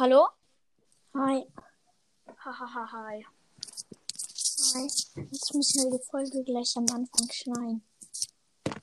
[0.00, 0.28] Hallo?
[1.12, 1.44] Hi.
[2.44, 3.26] Hahaha, hi.
[4.74, 4.84] Hi.
[4.84, 7.82] Jetzt müssen wir die Folge gleich am Anfang schneiden.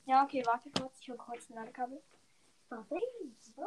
[0.04, 1.00] Ja, okay, warte kurz.
[1.00, 2.02] Ich hol kurz ein Ladekabel.
[2.68, 2.96] Warte.
[3.40, 3.64] So.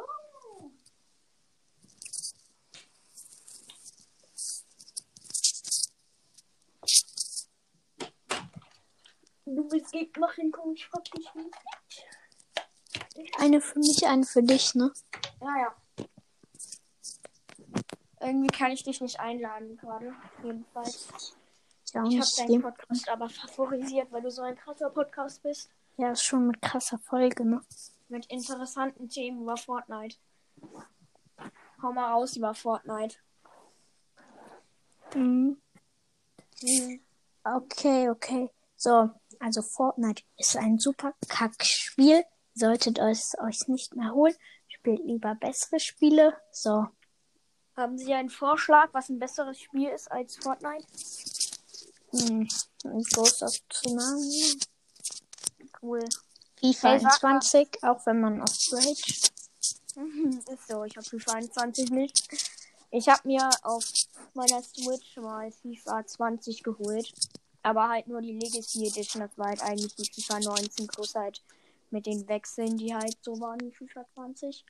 [9.46, 11.56] Du bist Gegner hinkommen, ich frag dich nicht.
[13.40, 14.92] Eine für mich, eine für dich, ne?
[15.40, 15.74] Ja, ja.
[18.20, 20.14] Irgendwie kann ich dich nicht einladen gerade.
[20.42, 21.34] Jedenfalls.
[21.92, 22.62] Ja, Ich habe deinen.
[22.62, 25.70] Podcast aber favorisiert, weil du so ein krasser Podcast bist.
[25.96, 27.60] Ja, ist schon mit krasser Folge, ne?
[28.08, 30.16] Mit interessanten Themen über Fortnite.
[31.82, 33.16] Hau mal raus über Fortnite.
[35.14, 35.56] Mhm.
[37.42, 38.50] Okay, okay.
[38.76, 42.24] So, also Fortnite ist ein super Kackspiel.
[42.54, 44.34] Solltet es euch nicht mehr holen.
[44.68, 46.36] Spielt lieber bessere Spiele.
[46.52, 46.86] So.
[47.80, 50.86] Haben Sie einen Vorschlag, was ein besseres Spiel ist als Fortnite?
[52.10, 52.46] Hm.
[52.84, 54.60] Ein of Tsunami.
[55.80, 56.06] Cool.
[56.58, 57.30] FIFA Hey, sag mal.
[57.30, 59.30] 21, auch wenn man auf Rage.
[60.52, 62.28] ist so, ich habe FIFA 21 nicht.
[62.90, 63.84] Ich habe mir auf
[64.34, 67.12] meiner Switch mal FIFA 20 geholt.
[67.62, 69.22] Aber halt nur die Legacy Edition.
[69.22, 71.42] Das war halt eigentlich die FIFA 19 groß halt
[71.90, 74.64] mit den Wechseln, die halt so waren wie FIFA 20.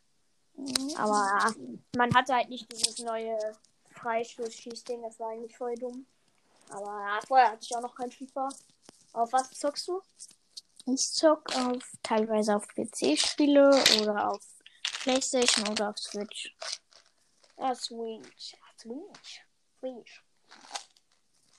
[0.96, 1.54] Aber ja,
[1.96, 3.38] man hatte halt nicht dieses neue
[3.94, 5.02] Freistoß-Schießding.
[5.02, 6.06] Das war eigentlich voll dumm.
[6.70, 8.48] Aber ja, vorher hatte ich auch noch kein FIFA.
[9.12, 10.00] Auf was zockst du?
[10.86, 14.40] Ich zock auf teilweise auf PC-Spiele oder auf
[15.02, 16.54] Playstation oder auf Switch.
[17.56, 18.56] Ah, Switch.
[18.80, 19.44] Switch.
[19.78, 20.24] Switch.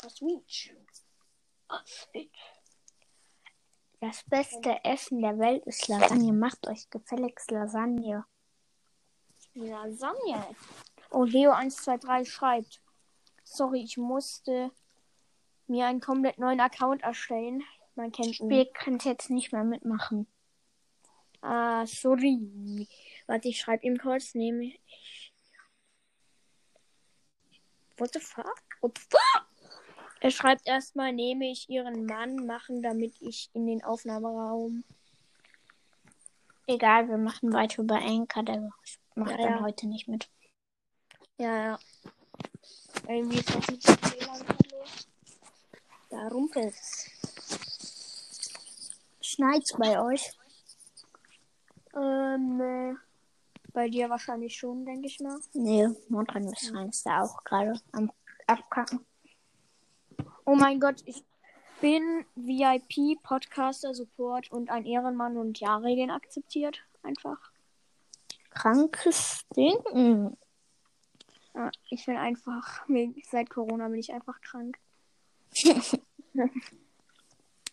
[0.10, 0.76] Switch.
[1.68, 2.40] Ah, Switch.
[4.00, 6.34] Das beste Essen der Welt ist Lasagne.
[6.34, 8.26] Macht euch gefälligst Lasagne.
[9.54, 10.56] Lasagne.
[11.10, 12.82] Oh, Leo123 schreibt.
[13.44, 14.72] Sorry, ich musste
[15.68, 17.64] mir einen komplett neuen Account erstellen.
[17.96, 18.36] Man kennt.
[18.36, 20.28] Spiel könnt jetzt nicht mehr mitmachen.
[21.42, 22.88] Ah, sorry.
[23.28, 24.36] Warte, ich schreibe ihm kurz.
[24.36, 25.34] Nehme ich.
[27.98, 28.64] What the fuck?
[28.80, 29.45] What the fuck?
[30.22, 34.84] Er schreibt erstmal, nehme ich ihren Mann machen, damit ich in den Aufnahmeraum.
[36.67, 38.44] Egal, wir machen weiter über Anchor.
[38.44, 38.70] Der
[39.16, 39.61] macht Ja, dann ja.
[39.61, 40.30] heute nicht mit.
[41.38, 41.80] Ja, ja.
[43.08, 45.08] Irgendwie ist das nicht so WLAN los.
[46.10, 47.10] Da rumpelt's.
[49.22, 50.32] Schneit's bei euch?
[51.95, 52.95] Ähm, nee.
[53.73, 55.39] Bei dir wahrscheinlich schon, denke ich mal.
[55.54, 58.11] Nee, Nordrhein-Westfalen ist da auch gerade am
[58.48, 59.05] Abkacken.
[60.45, 61.23] Oh mein Gott, ich
[61.80, 66.82] bin VIP, Podcaster, Support und ein Ehrenmann und ja, Regeln akzeptiert.
[67.04, 67.39] Einfach.
[68.52, 70.38] Krankes Ding.
[71.54, 72.86] Ja, ich bin einfach,
[73.30, 74.78] seit Corona bin ich einfach krank.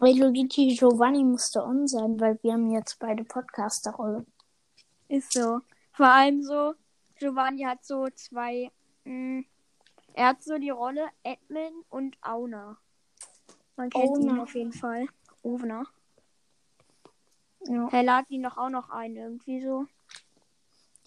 [0.00, 4.24] Luigi Giovanni musste on sein, weil wir haben jetzt beide Podcaster-Rolle.
[5.08, 5.60] Ist so.
[5.92, 6.74] Vor allem so,
[7.18, 8.70] Giovanni hat so zwei,
[9.04, 9.42] mh,
[10.14, 12.78] er hat so die Rolle Admin und Auna.
[13.76, 14.42] Man kennt ihn Auna.
[14.42, 15.06] auf jeden Fall.
[15.42, 15.86] Ovner.
[17.66, 17.88] Ja.
[17.90, 19.86] Er lad ihn doch auch noch ein, irgendwie so.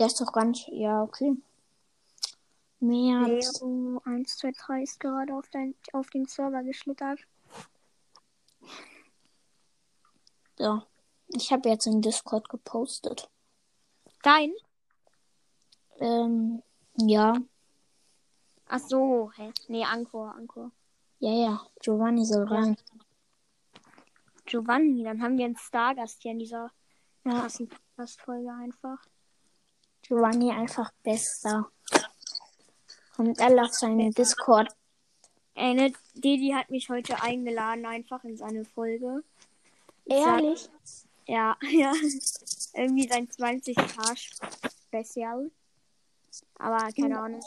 [0.02, 0.68] Der ist doch nicht.
[0.70, 1.38] Ja, okay.
[2.80, 3.20] Mehr.
[3.28, 7.20] Leo 1, 2, 3 ist gerade auf, dein, auf den Server geschlittert.
[10.58, 10.82] So.
[11.28, 13.30] Ich habe jetzt in Discord gepostet.
[14.24, 14.52] Dein?
[16.00, 16.64] Ähm,
[16.96, 17.36] ja.
[18.70, 19.54] Ach so, hä?
[19.68, 20.72] Nee, Ankor, Ankor.
[21.20, 21.62] Ja, ja.
[21.80, 22.76] Giovanni soll rein.
[24.46, 26.72] Giovanni, dann haben wir einen Stargast hier in dieser
[27.24, 27.42] Ja.
[27.42, 28.98] krassen Podcast-Folge einfach.
[30.12, 31.72] Giovanni einfach bester.
[33.16, 34.68] Kommt alle auf seinen Discord.
[35.56, 39.24] Ey, ne, Didi hat mich heute eingeladen, einfach in seine Folge.
[40.06, 40.70] Ehrlich?
[41.28, 41.94] Ja, ja.
[42.74, 45.50] Irgendwie sein 20k-Spezial.
[46.56, 47.40] Aber keine Ahnung.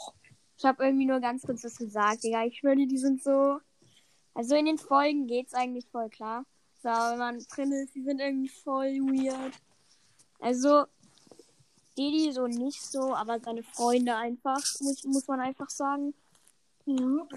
[0.57, 2.45] Ich habe irgendwie nur ganz kurz was gesagt, Digga.
[2.45, 3.59] Ich schwöre, die sind so.
[4.33, 6.45] Also in den Folgen geht's eigentlich voll klar.
[6.81, 9.53] So, wenn man drin ist, die sind irgendwie voll weird.
[10.39, 10.85] Also,
[11.97, 16.13] Didi so nicht so, aber seine Freunde einfach, muss, muss man einfach sagen.
[16.85, 17.27] Ja.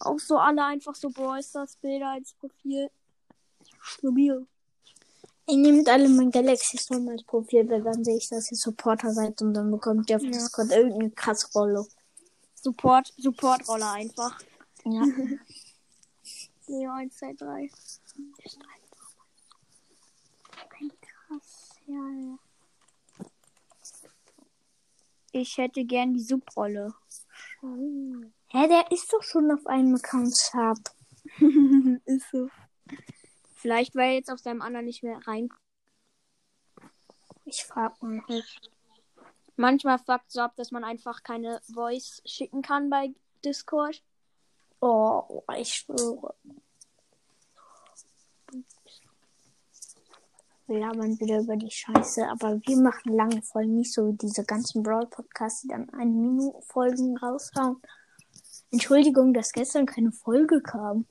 [0.00, 2.90] Auch so alle einfach so Brawlstars-Bilder als Profil.
[3.80, 4.46] Stabil.
[5.48, 9.12] Ihr nehmt alle mein Galaxy Storm als Profil, weil dann sehe ich, dass ihr Supporter
[9.12, 10.30] seid und dann bekommt ihr auf Ja.
[10.30, 11.86] Discord irgendeine krasse Rolle.
[12.54, 14.40] Support, Support-Rolle einfach.
[14.84, 15.02] Ja.
[16.66, 17.64] Leo 1, 2, 3.
[17.64, 19.12] Ist einfach
[20.80, 22.38] ein krass, ja, ja.
[25.38, 26.94] Ich hätte gern die Subrolle.
[27.60, 30.78] Hä, der ist doch schon auf einem Account Sub.
[32.06, 32.48] ist so.
[33.56, 35.50] Vielleicht, weil er jetzt auf seinem anderen nicht mehr rein.
[37.44, 38.22] Ich frag mal.
[39.56, 43.12] Manchmal fuckt so ab, dass man einfach keine Voice schicken kann bei
[43.44, 44.02] Discord.
[44.80, 46.34] Oh, ich schwöre.
[50.68, 54.44] Wir labern wieder über die Scheiße, aber wir machen lange Folgen, nicht so wie diese
[54.44, 57.76] ganzen Brawl-Podcasts, die dann eine Minute Folgen raushauen.
[58.72, 61.06] Entschuldigung, dass gestern keine Folge kam.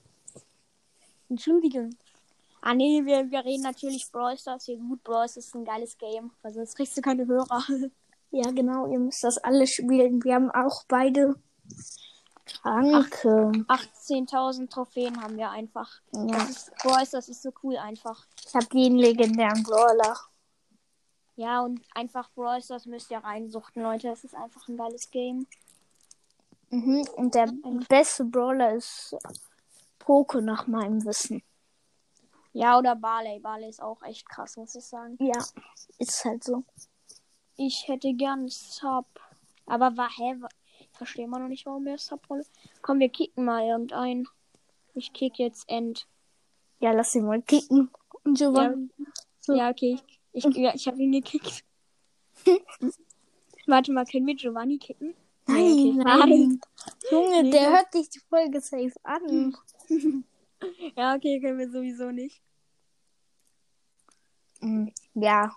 [1.30, 1.96] Entschuldigung.
[2.60, 5.02] Ah nee, wir, wir reden natürlich Brawl Stars hier gut.
[5.04, 7.64] Brawl Stars ist ein geiles Game, weil sonst kriegst du keine Hörer.
[8.32, 10.22] Ja, genau, ihr müsst das alle spielen.
[10.24, 11.36] Wir haben auch beide
[12.46, 13.50] Kranke.
[13.68, 16.00] 18.000 Trophäen haben wir einfach.
[16.12, 16.26] Ja.
[16.26, 18.26] Das ist, Brawl Stars ist so cool einfach.
[18.46, 20.16] Ich habe den legendären Brawler.
[21.34, 24.08] Ja, und einfach Brawl Stars müsst ihr reinsuchten, Leute.
[24.08, 25.46] Das ist einfach ein geiles Game.
[26.70, 27.06] Mhm.
[27.16, 27.52] Und der
[27.88, 29.16] beste Brawler ist
[29.98, 31.42] Poke nach meinem Wissen.
[32.52, 33.38] Ja, oder Barley.
[33.40, 35.16] Barley ist auch echt krass, muss ich sagen.
[35.20, 35.44] Ja,
[35.98, 36.64] ist halt so.
[37.56, 39.06] Ich hätte gern Sub.
[39.66, 40.36] Aber war, hä?
[40.96, 42.44] Verstehe immer noch nicht, warum wir Sub-Rolle.
[42.82, 44.28] Komm, wir kicken mal irgendeinen.
[44.94, 46.06] Ich kick jetzt End.
[46.80, 47.90] Ja, lass ihn mal kicken.
[48.24, 48.74] Und so Ja.
[49.40, 49.54] So.
[49.54, 49.98] ja okay.
[50.32, 51.64] Ich, ich, ja, ich habe ihn gekickt.
[53.66, 55.14] Warte mal, können wir Giovanni kicken?
[55.46, 55.92] Nein, okay.
[55.92, 56.60] nein.
[57.10, 57.76] Junge, Nee, der ne?
[57.76, 59.56] hört dich die Folge safe an.
[60.96, 62.40] Ja, okay, können wir sowieso nicht.
[64.60, 64.90] Mhm.
[65.14, 65.54] Ja.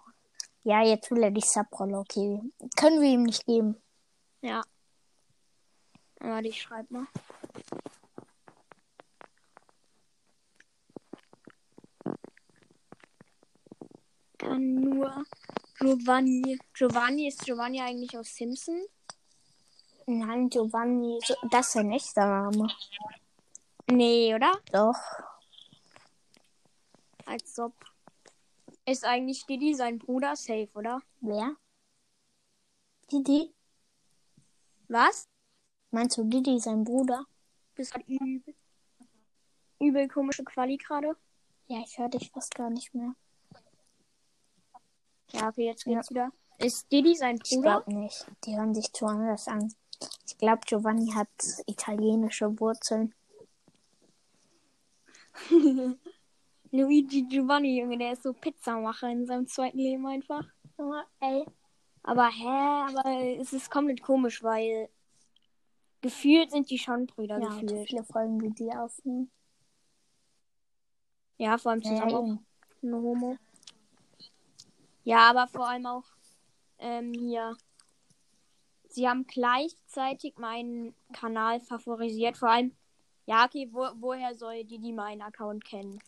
[0.64, 2.42] Ja, jetzt will er die Subrolle, okay.
[2.76, 3.78] Können wir ihm nicht geben.
[4.42, 4.62] Ja.
[6.20, 7.08] Warte, ich schreib mal.
[14.38, 15.26] Kann nur
[15.80, 16.60] Giovanni.
[16.74, 18.82] Giovanni ist Giovanni eigentlich aus Simpson?
[20.08, 21.20] Nein, Giovanni,
[21.52, 22.68] das ist sein echter Name.
[23.92, 24.52] Nee, oder?
[24.72, 24.96] Doch.
[27.26, 27.74] Als ob.
[28.86, 31.02] Ist eigentlich Didi sein Bruder safe, oder?
[31.22, 31.56] Wer?
[33.12, 33.54] Didi?
[34.88, 35.28] Was?
[35.92, 37.26] Meinst du Didi, sein Bruder?
[37.76, 38.56] Bist grad übel.
[39.80, 41.16] Übel komische Quali gerade.
[41.68, 43.14] Ja, ich höre dich fast gar nicht mehr.
[45.32, 46.32] Ja, okay, jetzt geht's wieder.
[46.58, 47.82] Ist Didi sein Ich Bruder?
[47.86, 48.26] glaube nicht.
[48.46, 49.74] Die hören sich zu anders an.
[50.28, 51.28] Ich glaube, Giovanni hat
[51.68, 53.14] italienische Wurzeln.
[56.72, 60.44] Luigi Giovanni, Junge, der ist so Pizzamacher in seinem zweiten Leben einfach.
[60.78, 61.46] Junge, ey.
[62.04, 64.90] Aber hä, aber es ist komplett komisch, weil
[66.02, 67.88] gefühlt sind die schon Brüder Ja, gefühlt.
[67.88, 69.32] viele Folgen, wie die aufnehmen.
[71.38, 72.46] Ja, vor allem Ja, zusammen auch eben.
[72.84, 73.38] ein Homo.
[75.04, 76.04] Ja, aber vor allem auch
[76.80, 77.56] ähm, hier.
[78.90, 82.38] Sie haben gleichzeitig meinen Kanal favorisiert.
[82.38, 82.76] Vor allem,
[83.26, 86.00] ja, okay, wo, woher soll die, die meinen Account kennen?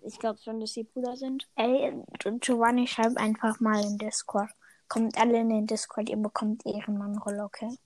[0.00, 1.46] Ich glaube schon, dass sie Brüder sind.
[1.54, 1.92] Ey,
[2.40, 4.50] Giovanni, schreibt einfach mal in Discord.
[4.88, 7.78] Kommt alle in den Discord, ihr bekommt Ehrenmannrolle, okay?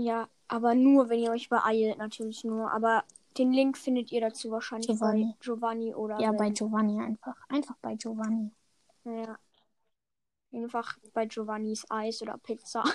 [0.00, 2.70] Ja, aber nur, wenn ihr euch beeilt, natürlich nur.
[2.70, 3.02] Aber
[3.36, 5.24] den Link findet ihr dazu wahrscheinlich Giovanni.
[5.24, 7.36] bei Giovanni oder Ja, bei wenn- Giovanni einfach.
[7.48, 8.52] Einfach bei Giovanni.
[9.04, 9.36] Ja.
[10.52, 12.84] Einfach bei Giovannis Eis oder Pizza.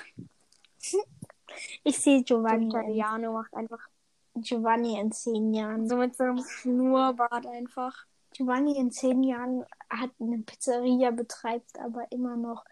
[1.83, 3.87] Ich sehe Giovanni, in, Italiano macht einfach
[4.33, 5.87] Giovanni in zehn Jahren.
[5.87, 7.95] so mit so einem Schnurrbart einfach.
[8.31, 12.65] Giovanni in zehn Jahren hat eine Pizzeria, betreibt aber immer noch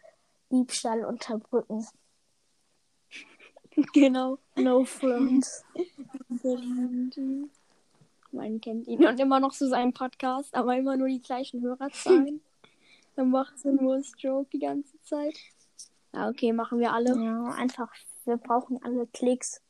[0.51, 1.85] Diebstahl unter Brücken.
[3.93, 4.38] genau.
[4.55, 5.47] No front.
[8.31, 9.05] Man kennt ihn.
[9.05, 12.41] Und immer noch so seinen Podcast, aber immer nur die gleichen Hörerzahlen.
[13.15, 15.38] Dann macht so nur Stroke die ganze Zeit.
[16.13, 17.13] Ja, okay, machen wir alle.
[17.21, 17.93] ja, einfach,
[18.25, 19.61] wir brauchen alle Klicks.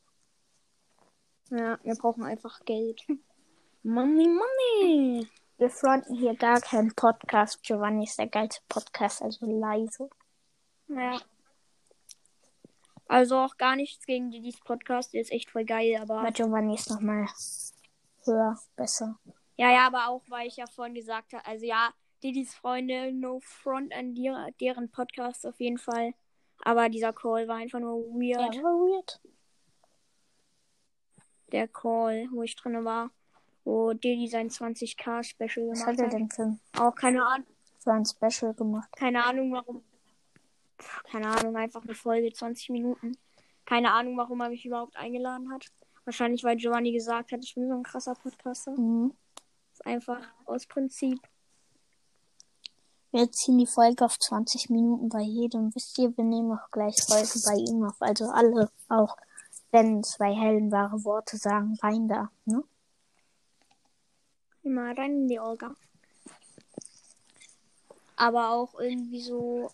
[1.50, 3.02] Ja, wir brauchen einfach Geld.
[3.84, 5.28] Money, money.
[5.58, 7.62] Wir fronten hier gar keinen Podcast.
[7.64, 10.10] Giovanni ist der geilste Podcast, also leise.
[10.88, 11.20] Ja.
[13.12, 16.20] Also auch gar nichts gegen Didis Podcast, der ist echt voll geil, aber.
[16.20, 17.28] Aber Giovanni ist nochmal
[18.24, 19.20] höher, besser.
[19.58, 21.90] Ja, ja, aber auch, weil ich ja vorhin gesagt habe, also ja,
[22.24, 26.14] Didis Freunde, no front an dir, deren Podcast auf jeden Fall.
[26.64, 28.64] Aber dieser Call war einfach nur Ja, weird.
[28.64, 29.20] war weird.
[31.52, 33.12] Der Call, wo ich drin war,
[33.66, 36.14] wo Diddy sein 20k Special Was gemacht hat er hat.
[36.14, 37.48] denn für, Auch keine Ahnung,
[37.80, 38.90] für ein Special gemacht?
[38.96, 39.84] keine Ahnung warum.
[41.10, 43.18] Keine Ahnung, einfach eine Folge 20 Minuten.
[43.66, 45.68] Keine Ahnung, warum er mich überhaupt eingeladen hat.
[46.06, 48.72] Wahrscheinlich, weil Giovanni gesagt hat, ich bin so ein krasser Podcaster.
[48.72, 49.14] Mhm.
[49.72, 51.20] ist einfach aus Prinzip.
[53.12, 55.76] Wir ziehen die Folge auf 20 Minuten bei jedem.
[55.76, 58.02] Wisst ihr, wir nehmen auch gleich Folge bei ihm auf.
[58.02, 59.18] Also alle auch,
[59.72, 62.64] wenn zwei Helden wahre Worte sagen, rein da, ne?
[64.64, 65.76] Immer rein in die Olga.
[68.16, 69.72] Aber auch irgendwie so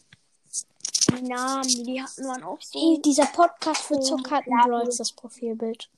[1.17, 2.79] die Namen, die die hatten, waren auch so.
[2.79, 5.89] Hey, dieser Podcast für so Zucker hat ein ja, Brawl das Profilbild.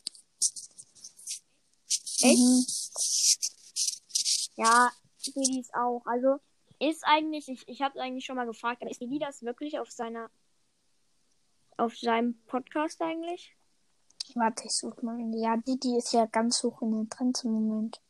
[2.22, 2.38] Echt?
[2.38, 2.66] Mhm.
[4.56, 4.92] Ja,
[5.26, 6.06] Didi ist auch.
[6.06, 6.40] Also
[6.80, 9.92] ist eigentlich, ich, ich habe eigentlich schon mal gefragt, aber ist Didi das wirklich auf
[9.92, 10.30] seiner
[11.78, 13.56] auf seinem Podcast eigentlich?
[14.36, 15.18] Warte, ich suche mal.
[15.36, 18.02] Ja, Didi ist ja ganz hoch in den Trends im Moment.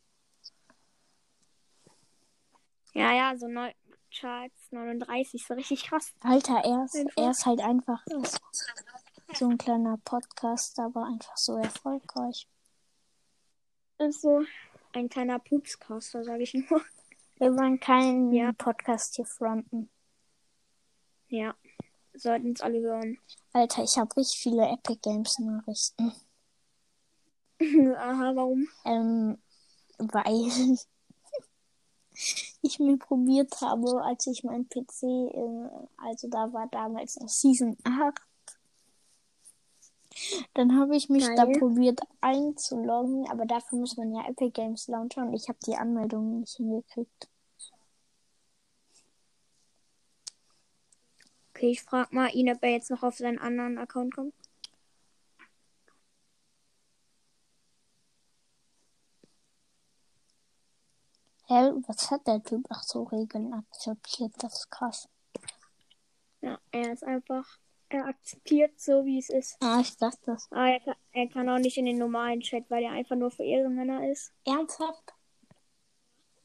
[2.93, 3.71] Ja, ja, so neu,
[4.19, 6.13] Charts 39, so richtig krass.
[6.21, 8.03] Alter, er ist, er ist halt einfach
[9.33, 12.47] so ein kleiner Podcast, aber einfach so erfolgreich.
[13.99, 14.43] Ist so
[14.93, 16.81] ein kleiner Pupscaster, sage ich nur.
[17.37, 18.51] Wir wollen keinen Ja.
[18.51, 19.89] Podcast hier fronten.
[21.29, 21.55] Ja,
[22.13, 23.17] sollten es alle hören.
[23.53, 26.11] Alter, ich habe richtig viele Epic Games Nachrichten.
[27.97, 28.67] Aha, warum?
[28.85, 29.37] Ähm,
[29.97, 30.77] weil
[32.61, 37.77] ich mir probiert habe, als ich mein PC, äh, also da war damals noch Season
[37.83, 38.21] 8.
[40.53, 41.59] Dann habe ich mich da Geil.
[41.59, 46.41] probiert einzuloggen, aber dafür muss man ja Epic Games launchen und ich habe die Anmeldung
[46.41, 47.29] nicht hingekriegt.
[51.49, 54.33] Okay, ich frag mal ihn, ob er jetzt noch auf seinen anderen Account kommt.
[61.49, 62.63] Hä, was hat der Typ?
[62.69, 65.09] Ach so, Regeln akzeptiert, das ist krass.
[66.41, 67.57] Ja, er ist einfach,
[67.89, 69.57] er akzeptiert so, wie es ist.
[69.59, 70.47] Ah, ich dachte das.
[70.51, 73.31] Aber er kann, er kann auch nicht in den normalen Chat, weil er einfach nur
[73.31, 74.31] für Ehrenmänner ist.
[74.45, 75.15] Ernsthaft?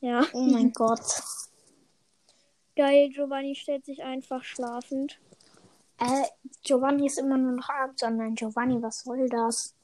[0.00, 0.24] Ja.
[0.32, 1.04] Oh mein Gott.
[2.74, 5.20] Geil, Giovanni stellt sich einfach schlafend.
[5.98, 6.24] Äh,
[6.62, 8.36] Giovanni ist immer nur noch abends online.
[8.36, 9.74] Giovanni, was soll das?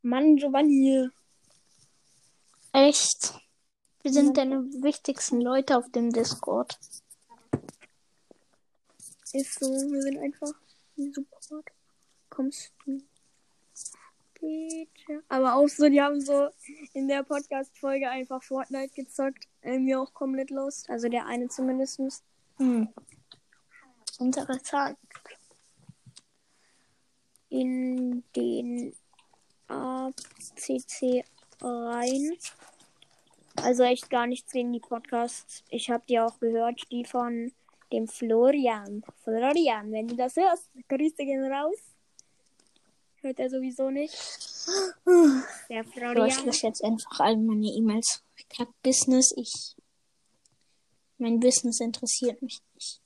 [0.00, 1.10] Mann, Giovanni.
[2.72, 3.34] Echt?
[4.02, 6.78] Wir sind deine wichtigsten Leute auf dem Discord.
[9.32, 10.52] Ist so, wir sind einfach
[10.96, 11.66] ein Support.
[12.30, 13.02] Kommst du?
[14.40, 15.22] Bitte.
[15.28, 16.48] Aber auch so, die haben so
[16.94, 19.46] in der Podcast-Folge einfach Fortnite gezockt.
[19.60, 20.88] Äh, mir auch komplett lost.
[20.88, 22.00] Also der eine zumindest.
[22.56, 22.88] Hm.
[24.18, 24.98] Interessant.
[27.50, 28.94] In den
[29.68, 31.22] ACC
[31.62, 32.36] rein.
[33.56, 35.62] Also echt gar nichts gegen die Podcasts.
[35.68, 37.52] Ich habe die auch gehört, die von
[37.92, 39.04] dem Florian.
[39.22, 41.76] Florian, wenn du das hörst, Grüße gehen raus.
[43.20, 44.14] Hört er sowieso nicht.
[45.68, 46.44] Der So, ich Florian.
[46.46, 48.22] lösche jetzt einfach all meine E-Mails.
[48.48, 49.76] Kack Business, ich.
[51.18, 53.00] Mein Business interessiert mich nicht.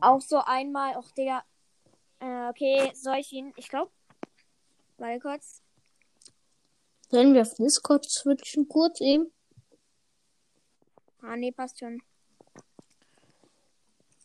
[0.00, 1.42] Auch so einmal, auch Digga.
[2.20, 3.52] Äh, okay, soll ich ihn?
[3.56, 3.90] Ich glaube.
[4.98, 5.62] Warte kurz.
[7.10, 9.32] Sollen wir auf Discord switchen kurz eben?
[11.22, 12.00] Ah, nee, passt schon.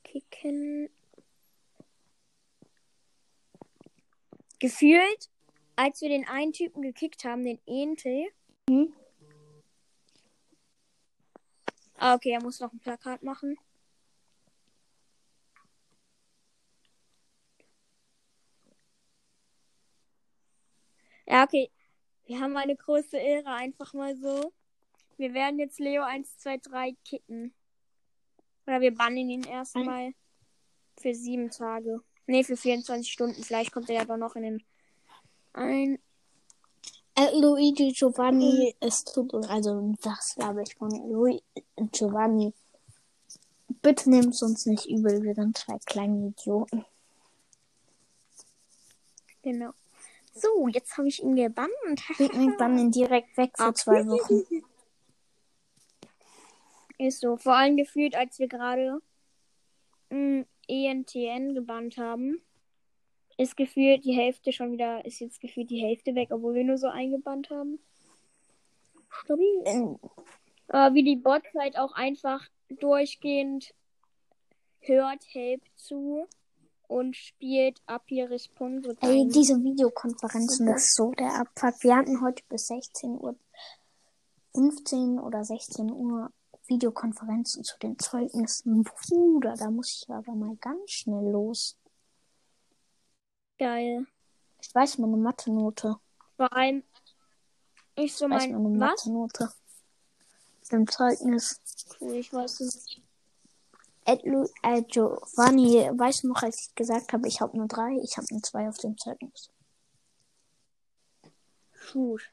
[0.04, 0.90] Kicken.
[4.60, 5.30] Gefühlt,
[5.76, 8.28] als wir den einen Typen gekickt haben, den Ente.
[8.70, 8.94] Hm?
[11.98, 13.58] Ah, okay, er muss noch ein Plakat machen.
[21.26, 21.72] Ja, okay.
[22.26, 24.52] Wir haben eine große Ehre, einfach mal so.
[25.18, 27.54] Wir werden jetzt Leo 1, 2, 3 kicken.
[28.66, 30.14] Oder wir bannen ihn erstmal
[30.98, 32.02] für sieben Tage.
[32.26, 33.44] Nee, für 24 Stunden.
[33.44, 34.64] Vielleicht kommt er ja doch noch in den
[35.54, 36.00] ein.
[37.16, 41.42] Äh, Luigi Giovanni, es tut uns, also das glaube ich von Luigi
[41.92, 42.54] Giovanni.
[43.82, 46.84] Bitte nehmt uns nicht übel, wir sind zwei kleine Idioten.
[49.44, 49.72] Genau.
[50.36, 51.72] So, jetzt habe ich ihn gebannt.
[52.18, 54.44] Wir bannen ihn direkt weg für zwei Wochen.
[56.98, 57.38] Ist so.
[57.38, 59.02] Vor allem gefühlt, als wir gerade
[60.10, 62.42] mm, ENTN gebannt haben,
[63.38, 66.78] ist gefühlt die Hälfte schon wieder, ist jetzt gefühlt die Hälfte weg, obwohl wir nur
[66.78, 67.80] so eingebannt haben.
[69.10, 69.62] Stabil.
[69.66, 70.00] Ähm,
[70.70, 73.74] Aber wie die Bots halt auch einfach durchgehend
[74.80, 76.28] hört, hält zu
[76.88, 78.96] und spielt ab hier Response.
[79.02, 81.84] Ey, diese Videokonferenzen, das ist so der Abfuck.
[81.84, 83.36] Wir hatten heute bis 16 Uhr,
[84.54, 86.32] 15 oder 16 Uhr
[86.68, 88.84] Videokonferenzen zu den Zeugnissen.
[88.84, 91.78] Bruder, da muss ich aber mal ganz schnell los.
[93.58, 94.06] Geil.
[94.62, 95.98] Ich weiß meine Mathe-Note.
[96.36, 96.84] Vor allem,
[97.96, 99.06] ich so Ich weiß mein, meine was?
[99.06, 99.54] Mathe-Note.
[100.72, 101.60] dem Zeugnis.
[102.00, 103.05] Cool, ich weiß nicht.
[104.06, 108.28] Äh, Giovanni, weißt du noch, als ich gesagt habe, ich habe nur drei, ich habe
[108.30, 109.50] nur zwei auf dem Zeugnis.
[111.74, 112.32] Schusch.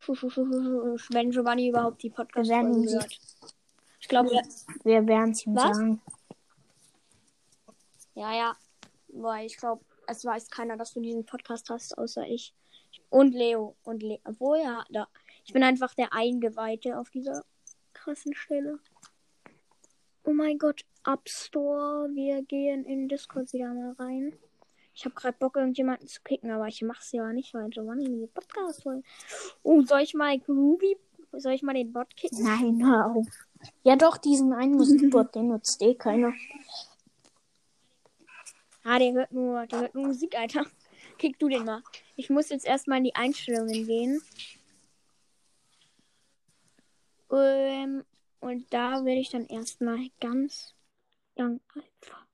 [0.00, 1.08] Schusch, schusch, schusch, schusch.
[1.12, 2.62] Wenn Giovanni überhaupt die podcast Wir
[2.92, 3.18] hört.
[4.00, 4.42] Ich glaube, ja.
[4.84, 5.76] Wir werden es ihm Was?
[5.76, 6.02] sagen.
[8.14, 8.56] Ja, ja.
[9.08, 12.54] Weil ich glaube, es weiß keiner, dass du diesen Podcast hast, außer ich.
[13.10, 13.76] Und Leo.
[13.84, 14.18] Und Leo.
[14.24, 15.08] Obwohl, ja, da.
[15.44, 17.44] Ich bin einfach der Eingeweihte auf dieser
[17.92, 18.80] krassen Stelle.
[20.28, 22.10] Oh mein Gott, App Store.
[22.12, 24.34] Wir gehen in Discord wieder mal rein.
[24.94, 28.26] Ich habe gerade Bock, irgendjemanden zu kicken, aber ich mach's ja nicht, weil Giovanni die
[28.26, 29.02] Podcast wollen.
[29.62, 30.98] Oh, soll ich mal Groovy?
[31.32, 32.44] Soll ich mal den Bot kicken?
[32.44, 33.26] Nein, hör auf.
[33.84, 36.34] Ja doch, diesen einen Musikbot, den nutzt eh keiner.
[38.84, 40.66] Ah, der hört nur, der hört nur Musik, Alter.
[41.16, 41.82] Kick du den mal.
[42.16, 44.20] Ich muss jetzt erstmal in die Einstellungen gehen.
[47.32, 48.04] Ähm,
[48.40, 50.74] und da will ich dann erstmal ganz
[51.36, 52.26] lang einfach.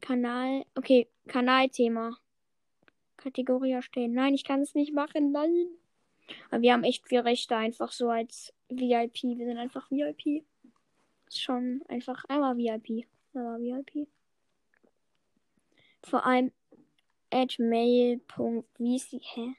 [0.00, 0.64] Kanal.
[0.74, 2.18] Okay, Kanalthema.
[3.16, 4.12] Kategorie erstellen.
[4.12, 5.32] Nein, ich kann es nicht machen.
[5.32, 5.68] Nein.
[6.50, 9.22] Aber wir haben echt viel Rechte einfach so als VIP.
[9.22, 10.44] Wir sind einfach VIP.
[11.30, 13.06] Schon einfach einmal VIP.
[13.34, 14.08] Aber VIP.
[16.02, 16.52] Vor allem
[17.30, 19.20] at mail.vc.
[19.22, 19.54] Hä?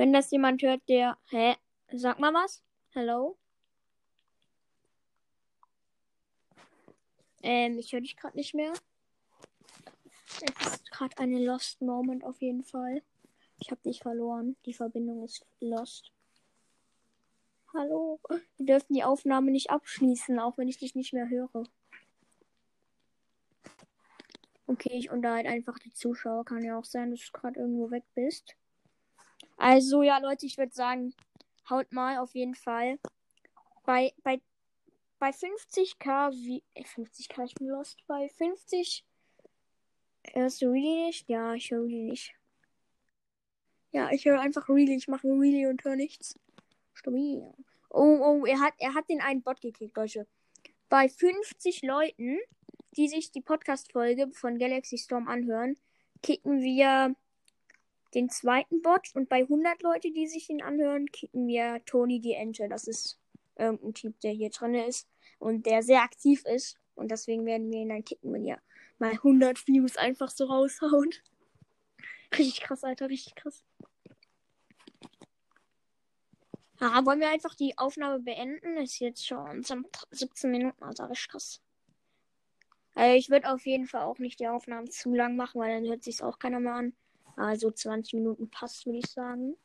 [0.00, 1.18] Wenn das jemand hört, der.
[1.28, 1.56] Hä?
[1.92, 2.62] Sag mal was?
[2.94, 3.36] Hello?
[7.42, 8.72] Ähm, ich höre dich gerade nicht mehr.
[10.56, 13.02] Es ist gerade eine Lost Moment auf jeden Fall.
[13.58, 14.56] Ich habe dich verloren.
[14.64, 16.10] Die Verbindung ist lost.
[17.74, 18.20] Hallo?
[18.56, 21.64] Wir dürfen die Aufnahme nicht abschließen, auch wenn ich dich nicht mehr höre.
[24.66, 26.46] Okay, ich unterhalte einfach die Zuschauer.
[26.46, 28.56] Kann ja auch sein, dass du gerade irgendwo weg bist.
[29.60, 31.14] Also ja, Leute, ich würde sagen,
[31.68, 32.98] haut mal auf jeden Fall.
[33.84, 34.40] Bei, bei,
[35.18, 36.64] bei 50k, wie.
[36.72, 37.98] Äh, 50k, ich bin lost.
[38.06, 39.04] Bei 50.
[40.32, 41.28] Hörst du really nicht?
[41.28, 42.34] Ja, ich höre really nicht.
[43.92, 44.96] Ja, ich höre einfach really.
[44.96, 46.40] Ich mache really und höre nichts.
[46.94, 47.42] Stabil.
[47.90, 50.26] Oh, oh, er hat, er hat den einen Bot geklickt, Leute.
[50.88, 52.38] Bei 50 Leuten,
[52.96, 55.76] die sich die Podcast-Folge von Galaxy Storm anhören,
[56.22, 57.14] kicken wir
[58.14, 62.34] den zweiten Bot und bei 100 Leute, die sich den anhören, kicken wir Tony die
[62.34, 62.68] Ente.
[62.68, 63.18] Das ist
[63.56, 66.78] irgendein Typ, der hier drin ist und der sehr aktiv ist.
[66.94, 68.60] Und deswegen werden wir ihn dann kicken, wenn ihr
[68.98, 71.22] mal 100 Views einfach so raushaut.
[72.38, 73.64] Richtig krass, Alter, richtig krass.
[76.80, 78.76] Ja, wollen wir einfach die Aufnahme beenden?
[78.76, 79.64] Ist jetzt schon
[80.12, 81.60] 17 Minuten, also richtig krass.
[82.94, 85.90] Also ich würde auf jeden Fall auch nicht die Aufnahmen zu lang machen, weil dann
[85.90, 86.92] hört sich auch keiner mehr an.
[87.40, 89.56] Also 20 Minuten passt, würde ich sagen.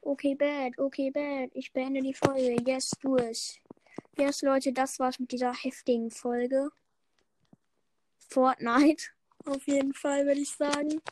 [0.00, 1.50] Okay, bad, okay, bad.
[1.52, 2.56] Ich beende die Folge.
[2.64, 3.58] Yes, du es.
[4.16, 6.70] Yes, Leute, das war's mit dieser heftigen Folge.
[8.28, 9.04] Fortnite.
[9.46, 11.02] Auf jeden Fall, würde ich sagen.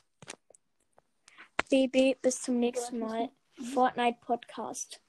[1.70, 3.30] BB, bis zum nächsten Mal.
[3.72, 5.00] Fortnite Podcast.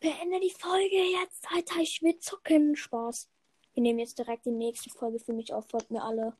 [0.00, 1.80] Beende die Folge jetzt, Alter.
[1.80, 2.74] Ich will zocken.
[2.74, 3.28] Spaß.
[3.74, 5.68] Wir nehmen jetzt direkt die nächste Folge für mich auf.
[5.68, 6.34] Folgt mir alle.